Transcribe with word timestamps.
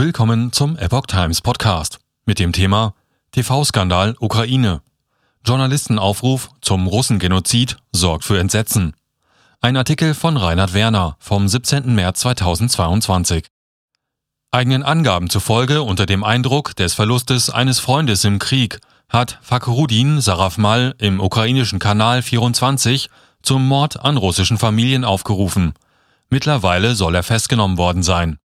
Willkommen 0.00 0.50
zum 0.50 0.78
Epoch 0.78 1.04
Times 1.04 1.42
Podcast 1.42 1.98
mit 2.24 2.38
dem 2.38 2.52
Thema 2.52 2.94
TV-Skandal 3.32 4.16
Ukraine. 4.18 4.80
Journalistenaufruf 5.44 6.48
zum 6.62 6.86
Russengenozid 6.86 7.76
sorgt 7.92 8.24
für 8.24 8.38
Entsetzen. 8.40 8.94
Ein 9.60 9.76
Artikel 9.76 10.14
von 10.14 10.38
Reinhard 10.38 10.72
Werner 10.72 11.18
vom 11.18 11.46
17. 11.46 11.94
März 11.94 12.20
2022. 12.20 13.44
Eigenen 14.50 14.84
Angaben 14.84 15.28
zufolge 15.28 15.82
unter 15.82 16.06
dem 16.06 16.24
Eindruck 16.24 16.74
des 16.76 16.94
Verlustes 16.94 17.50
eines 17.50 17.78
Freundes 17.78 18.24
im 18.24 18.38
Krieg 18.38 18.80
hat 19.10 19.38
Fakrudin 19.42 20.22
Sarafmal 20.22 20.94
im 20.96 21.20
ukrainischen 21.20 21.78
Kanal 21.78 22.22
24 22.22 23.10
zum 23.42 23.68
Mord 23.68 24.02
an 24.02 24.16
russischen 24.16 24.56
Familien 24.56 25.04
aufgerufen. 25.04 25.74
Mittlerweile 26.30 26.94
soll 26.94 27.14
er 27.14 27.22
festgenommen 27.22 27.76
worden 27.76 28.02
sein. 28.02 28.38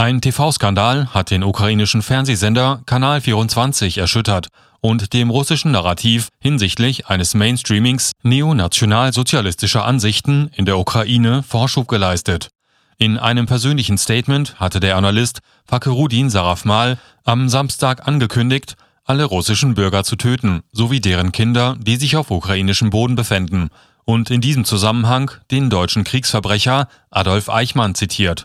Ein 0.00 0.22
TV-Skandal 0.22 1.12
hat 1.12 1.30
den 1.30 1.44
ukrainischen 1.44 2.00
Fernsehsender 2.00 2.80
Kanal 2.86 3.20
24 3.20 3.98
erschüttert 3.98 4.48
und 4.80 5.12
dem 5.12 5.28
russischen 5.28 5.72
Narrativ 5.72 6.28
hinsichtlich 6.40 7.08
eines 7.08 7.34
Mainstreamings 7.34 8.12
neonationalsozialistischer 8.22 9.84
Ansichten 9.84 10.50
in 10.54 10.64
der 10.64 10.78
Ukraine 10.78 11.42
Vorschub 11.42 11.86
geleistet. 11.86 12.48
In 12.96 13.18
einem 13.18 13.44
persönlichen 13.44 13.98
Statement 13.98 14.58
hatte 14.58 14.80
der 14.80 14.96
Analyst 14.96 15.40
Fakerudin 15.66 16.30
Sarafmal 16.30 16.96
am 17.24 17.50
Samstag 17.50 18.08
angekündigt, 18.08 18.76
alle 19.04 19.24
russischen 19.24 19.74
Bürger 19.74 20.02
zu 20.02 20.16
töten, 20.16 20.62
sowie 20.72 21.02
deren 21.02 21.30
Kinder, 21.30 21.76
die 21.78 21.96
sich 21.96 22.16
auf 22.16 22.30
ukrainischem 22.30 22.88
Boden 22.88 23.16
befänden, 23.16 23.68
und 24.06 24.30
in 24.30 24.40
diesem 24.40 24.64
Zusammenhang 24.64 25.30
den 25.50 25.68
deutschen 25.68 26.04
Kriegsverbrecher 26.04 26.88
Adolf 27.10 27.50
Eichmann 27.50 27.94
zitiert. 27.94 28.44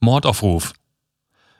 Mordaufruf. 0.00 0.72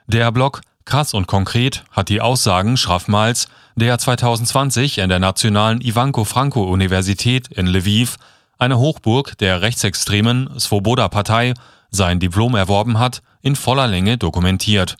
Der 0.07 0.31
Blog 0.31 0.61
Krass 0.85 1.13
und 1.13 1.27
Konkret 1.27 1.83
hat 1.91 2.09
die 2.09 2.19
Aussagen 2.19 2.75
Schrafmals, 2.75 3.47
der 3.75 3.99
2020 3.99 5.03
an 5.03 5.09
der 5.09 5.19
Nationalen 5.19 5.81
Ivanko 5.81 6.23
Franko 6.23 6.63
Universität 6.63 7.47
in 7.49 7.67
Lviv, 7.67 8.17
eine 8.57 8.79
Hochburg 8.79 9.37
der 9.37 9.61
rechtsextremen 9.61 10.59
Svoboda-Partei, 10.59 11.53
sein 11.91 12.19
Diplom 12.19 12.55
erworben 12.55 12.97
hat, 12.97 13.21
in 13.41 13.55
voller 13.55 13.87
Länge 13.87 14.17
dokumentiert. 14.17 14.97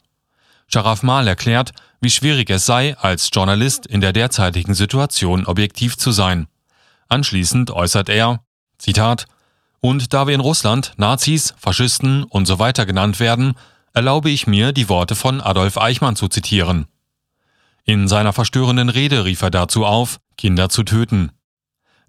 Scharafmal 0.68 1.28
erklärt, 1.28 1.72
wie 2.02 2.12
schwierig 2.12 2.50
es 2.52 2.66
sei, 2.66 2.96
als 2.98 3.30
Journalist 3.34 3.88
in 3.88 4.02
der 4.02 4.14
derzeitigen 4.14 4.76
Situation 4.76 5.46
objektiv 5.46 5.98
zu 5.98 6.12
sein. 6.12 6.48
Anschließend 7.08 7.72
äußert 7.72 8.10
er, 8.10 8.42
Zitat, 8.78 9.26
und 9.82 10.14
da 10.14 10.28
wir 10.28 10.36
in 10.36 10.42
Russland 10.42 10.94
Nazis, 10.98 11.54
Faschisten 11.58 12.24
und 12.24 12.46
so 12.46 12.60
weiter 12.60 12.86
genannt 12.86 13.20
werden, 13.20 13.54
erlaube 13.94 14.30
ich 14.30 14.48
mir, 14.48 14.72
die 14.72 14.90
Worte 14.90 15.16
von 15.16 15.42
Adolf 15.42 15.78
Eichmann 15.78 16.16
zu 16.16 16.28
zitieren. 16.28 16.86
In 17.86 18.08
seiner 18.08 18.34
verstörenden 18.34 18.90
Rede 18.90 19.26
rief 19.26 19.42
er 19.42 19.52
dazu 19.52 19.86
auf, 19.86 20.20
Kinder 20.38 20.70
zu 20.70 20.84
töten. 20.84 21.32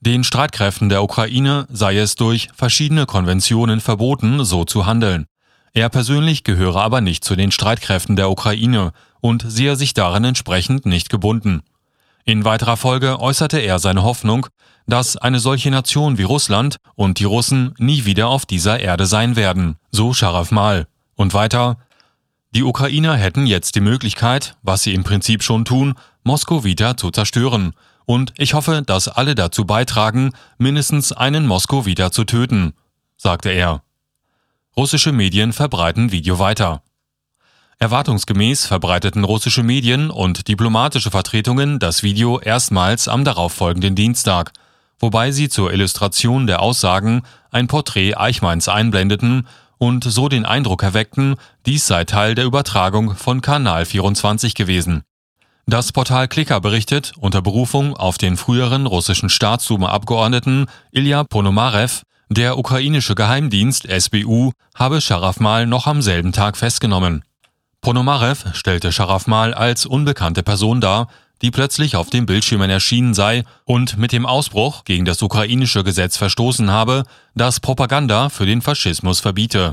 Den 0.00 0.24
Streitkräften 0.24 0.88
der 0.88 1.02
Ukraine 1.02 1.66
sei 1.70 1.96
es 1.98 2.14
durch 2.14 2.48
verschiedene 2.54 3.06
Konventionen 3.06 3.80
verboten, 3.80 4.44
so 4.44 4.64
zu 4.64 4.86
handeln. 4.86 5.26
Er 5.72 5.88
persönlich 5.88 6.42
gehöre 6.42 6.76
aber 6.76 7.00
nicht 7.00 7.22
zu 7.22 7.36
den 7.36 7.52
Streitkräften 7.52 8.16
der 8.16 8.30
Ukraine 8.30 8.92
und 9.20 9.44
sehe 9.46 9.76
sich 9.76 9.94
darin 9.94 10.24
entsprechend 10.24 10.86
nicht 10.86 11.10
gebunden. 11.10 11.62
In 12.24 12.44
weiterer 12.44 12.76
Folge 12.76 13.20
äußerte 13.20 13.58
er 13.58 13.78
seine 13.78 14.02
Hoffnung, 14.02 14.46
dass 14.90 15.16
eine 15.16 15.40
solche 15.40 15.70
Nation 15.70 16.18
wie 16.18 16.24
Russland 16.24 16.76
und 16.94 17.18
die 17.18 17.24
Russen 17.24 17.74
nie 17.78 18.04
wieder 18.04 18.28
auf 18.28 18.46
dieser 18.46 18.80
Erde 18.80 19.06
sein 19.06 19.36
werden, 19.36 19.76
so 19.90 20.12
Scharaf 20.12 20.50
Mal. 20.50 20.86
Und 21.16 21.34
weiter, 21.34 21.78
die 22.52 22.64
Ukrainer 22.64 23.14
hätten 23.14 23.46
jetzt 23.46 23.76
die 23.76 23.80
Möglichkeit, 23.80 24.56
was 24.62 24.82
sie 24.82 24.94
im 24.94 25.04
Prinzip 25.04 25.42
schon 25.42 25.64
tun, 25.64 25.94
Moskau 26.24 26.64
wieder 26.64 26.96
zu 26.96 27.10
zerstören. 27.10 27.74
Und 28.06 28.32
ich 28.38 28.54
hoffe, 28.54 28.82
dass 28.84 29.06
alle 29.08 29.34
dazu 29.34 29.64
beitragen, 29.64 30.32
mindestens 30.58 31.12
einen 31.12 31.46
Moskau 31.46 31.86
wieder 31.86 32.10
zu 32.10 32.24
töten, 32.24 32.72
sagte 33.16 33.50
er. 33.50 33.82
Russische 34.76 35.12
Medien 35.12 35.52
verbreiten 35.52 36.10
Video 36.10 36.38
weiter. 36.38 36.82
Erwartungsgemäß 37.78 38.66
verbreiteten 38.66 39.24
russische 39.24 39.62
Medien 39.62 40.10
und 40.10 40.48
diplomatische 40.48 41.10
Vertretungen 41.10 41.78
das 41.78 42.02
Video 42.02 42.38
erstmals 42.38 43.08
am 43.08 43.24
darauffolgenden 43.24 43.94
Dienstag, 43.94 44.52
wobei 45.00 45.32
sie 45.32 45.48
zur 45.48 45.72
Illustration 45.72 46.46
der 46.46 46.62
Aussagen 46.62 47.22
ein 47.50 47.66
Porträt 47.66 48.14
Eichmanns 48.16 48.68
einblendeten 48.68 49.48
und 49.78 50.04
so 50.04 50.28
den 50.28 50.44
Eindruck 50.44 50.82
erweckten, 50.82 51.36
dies 51.66 51.86
sei 51.86 52.04
Teil 52.04 52.34
der 52.34 52.44
Übertragung 52.44 53.16
von 53.16 53.40
Kanal 53.40 53.86
24 53.86 54.54
gewesen. 54.54 55.02
Das 55.66 55.92
Portal 55.92 56.28
Klicker 56.28 56.60
berichtet 56.60 57.12
unter 57.18 57.42
Berufung 57.42 57.96
auf 57.96 58.18
den 58.18 58.36
früheren 58.36 58.86
russischen 58.86 59.28
Staatsduma-Abgeordneten 59.28 60.66
Ilya 60.90 61.24
Ponomarev, 61.24 62.02
der 62.28 62.58
ukrainische 62.58 63.14
Geheimdienst 63.14 63.88
SBU 63.88 64.52
habe 64.74 65.00
Scharafmal 65.00 65.66
noch 65.66 65.86
am 65.86 66.02
selben 66.02 66.32
Tag 66.32 66.56
festgenommen. 66.56 67.24
Ponomarev 67.80 68.52
stellte 68.52 68.92
Scharafmal 68.92 69.54
als 69.54 69.86
unbekannte 69.86 70.42
Person 70.42 70.80
dar, 70.80 71.08
die 71.42 71.50
plötzlich 71.50 71.96
auf 71.96 72.10
den 72.10 72.26
Bildschirmen 72.26 72.70
erschienen 72.70 73.14
sei 73.14 73.44
und 73.64 73.96
mit 73.96 74.12
dem 74.12 74.26
Ausbruch 74.26 74.84
gegen 74.84 75.04
das 75.04 75.22
ukrainische 75.22 75.84
Gesetz 75.84 76.16
verstoßen 76.16 76.70
habe, 76.70 77.04
das 77.34 77.60
Propaganda 77.60 78.28
für 78.28 78.46
den 78.46 78.62
Faschismus 78.62 79.20
verbiete. 79.20 79.72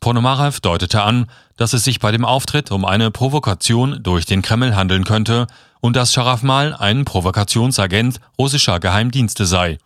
Ponomarev 0.00 0.60
deutete 0.60 1.02
an, 1.02 1.26
dass 1.56 1.72
es 1.72 1.84
sich 1.84 2.00
bei 2.00 2.12
dem 2.12 2.24
Auftritt 2.24 2.70
um 2.70 2.84
eine 2.84 3.10
Provokation 3.10 4.02
durch 4.02 4.26
den 4.26 4.42
Kreml 4.42 4.76
handeln 4.76 5.04
könnte 5.04 5.46
und 5.80 5.96
dass 5.96 6.12
Scharafmal 6.12 6.74
ein 6.74 7.04
Provokationsagent 7.04 8.20
russischer 8.38 8.78
Geheimdienste 8.78 9.46
sei. 9.46 9.78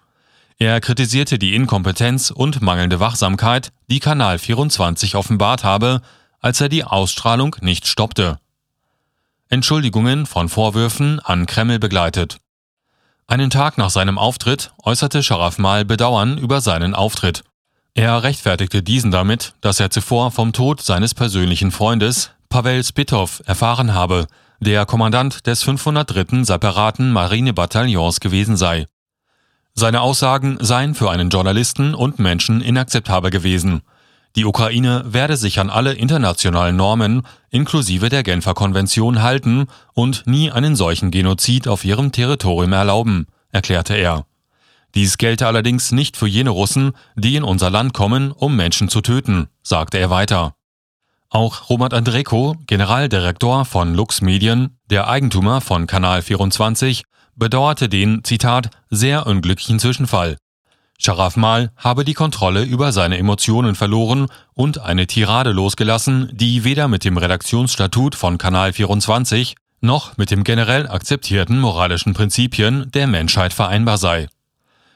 Er 0.59 0.81
kritisierte 0.81 1.39
die 1.39 1.55
Inkompetenz 1.55 2.31
und 2.31 2.61
mangelnde 2.61 3.01
Wachsamkeit, 3.01 3.73
die 3.89 4.01
Kanal 4.01 4.39
24 4.39 5.15
offenbart 5.15 5.65
habe, 5.65 6.03
als 6.41 6.61
er 6.61 6.69
die 6.69 6.85
Ausstrahlung 6.85 7.57
nicht 7.61 7.87
stoppte. 7.87 8.39
Entschuldigungen 9.53 10.27
von 10.27 10.49
Vorwürfen 10.49 11.19
an 11.19 11.45
Kreml 11.45 11.81
begleitet. 11.81 12.37
Einen 13.27 13.51
Tag 13.51 13.79
nach 13.79 13.91
seinem 13.91 14.17
Auftritt 14.17 14.73
äußerte 14.85 15.25
Scharaf 15.25 15.59
mal 15.59 15.85
Bedauern 15.85 16.39
über 16.39 16.61
seinen 16.61 16.95
Auftritt. 16.95 17.43
Er 17.95 18.23
rechtfertigte 18.23 18.85
diesen 18.85 19.11
damit, 19.11 19.55
dass 19.61 19.81
er 19.81 19.91
zuvor 19.91 20.31
vom 20.31 20.53
Tod 20.53 20.81
seines 20.81 21.15
persönlichen 21.15 21.73
Freundes 21.73 22.31
Pavel 22.49 22.85
Spitov 22.85 23.43
erfahren 23.45 23.93
habe, 23.93 24.29
der 24.61 24.87
Kommandant 24.87 25.45
des 25.49 25.65
503. 25.65 26.45
separaten 26.45 27.11
Marinebataillons 27.11 28.21
gewesen 28.21 28.57
sei. 28.57 28.87
Seine 29.75 30.01
Aussagen 30.01 30.59
seien 30.61 30.95
für 30.95 31.11
einen 31.11 31.29
Journalisten 31.29 31.97
und 31.97 32.21
Menschen 32.21 32.61
inakzeptabel 32.61 33.33
gewesen. 33.33 33.83
Die 34.37 34.45
Ukraine 34.45 35.03
werde 35.07 35.37
sich 35.37 35.59
an 35.59 35.71
alle 35.71 35.93
internationalen 35.93 36.77
Normen 36.77 37.23
inklusive 37.51 38.09
der 38.09 38.23
Genfer 38.23 38.55
Konvention 38.55 39.23
halten 39.23 39.67
und 39.93 40.27
nie 40.27 40.51
einen 40.51 40.77
solchen 40.77 41.11
Genozid 41.11 41.67
auf 41.67 41.85
ihrem 41.85 42.13
Territorium 42.13 42.73
erlauben, 42.73 43.27
erklärte 43.51 43.95
er. 43.95 44.27
Dies 44.95 45.19
gelte 45.19 45.47
allerdings 45.47 45.93
nicht 45.93 46.17
für 46.17 46.27
jene 46.27 46.51
Russen, 46.51 46.93
die 47.17 47.37
in 47.37 47.45
unser 47.45 47.71
Land 47.71 47.93
kommen, 47.93 48.33
um 48.33 48.57
Menschen 48.57 48.89
zu 48.89 49.01
töten, 49.01 49.49
sagte 49.63 49.99
er 49.99 50.11
weiter. 50.11 50.55
Auch 51.29 51.71
Robert 51.71 51.95
Andreko, 51.95 52.57
Generaldirektor 52.67 53.65
von 53.65 53.95
Lux 53.95 54.21
Medien, 54.21 54.79
der 54.91 55.09
Eigentümer 55.09 55.61
von 55.61 55.87
Kanal 55.87 56.23
24, 56.23 57.05
bedauerte 57.37 57.89
den, 57.89 58.25
Zitat, 58.25 58.71
sehr 58.91 59.27
unglücklichen 59.27 59.79
Zwischenfall. 59.79 60.37
Scharaf 61.03 61.37
Mal 61.37 61.71
habe 61.79 62.05
die 62.05 62.13
Kontrolle 62.13 62.63
über 62.63 62.93
seine 62.93 63.17
Emotionen 63.17 63.75
verloren 63.75 64.27
und 64.53 64.81
eine 64.81 65.07
Tirade 65.07 65.51
losgelassen, 65.51 66.29
die 66.31 66.63
weder 66.63 66.89
mit 66.89 67.05
dem 67.05 67.17
Redaktionsstatut 67.17 68.15
von 68.15 68.37
Kanal 68.37 68.75
24 68.75 69.55
noch 69.81 70.19
mit 70.19 70.31
dem 70.31 70.45
generell 70.45 70.87
akzeptierten 70.87 71.59
moralischen 71.59 72.13
Prinzipien 72.13 72.91
der 72.93 73.07
Menschheit 73.07 73.55
vereinbar 73.55 73.97
sei. 73.97 74.29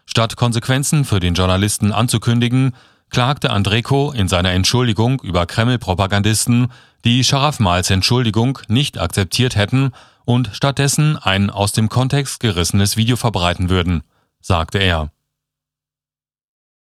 Statt 0.04 0.36
Konsequenzen 0.36 1.06
für 1.06 1.20
den 1.20 1.32
Journalisten 1.32 1.90
anzukündigen, 1.90 2.76
klagte 3.08 3.48
Andreko 3.48 4.12
in 4.12 4.28
seiner 4.28 4.50
Entschuldigung 4.50 5.22
über 5.22 5.46
Kreml-Propagandisten, 5.46 6.70
die 7.06 7.24
Scharaf 7.24 7.60
Mals 7.60 7.88
Entschuldigung 7.88 8.58
nicht 8.68 8.98
akzeptiert 8.98 9.56
hätten 9.56 9.92
und 10.26 10.50
stattdessen 10.52 11.16
ein 11.16 11.48
aus 11.48 11.72
dem 11.72 11.88
Kontext 11.88 12.40
gerissenes 12.40 12.98
Video 12.98 13.16
verbreiten 13.16 13.70
würden, 13.70 14.02
sagte 14.42 14.76
er. 14.76 15.13